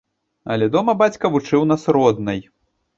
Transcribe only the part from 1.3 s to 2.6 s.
вучыў нас роднай.